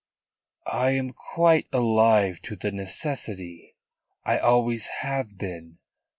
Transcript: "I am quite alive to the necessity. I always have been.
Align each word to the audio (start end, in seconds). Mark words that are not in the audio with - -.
"I 0.65 0.93
am 0.93 1.11
quite 1.13 1.67
alive 1.71 2.39
to 2.45 2.55
the 2.55 2.71
necessity. 2.71 3.75
I 4.25 4.39
always 4.39 4.87
have 5.03 5.37
been. 5.37 5.77